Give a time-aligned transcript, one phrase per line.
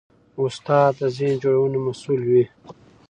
[0.43, 2.43] استاد د ذهن جوړونې مسوول وي.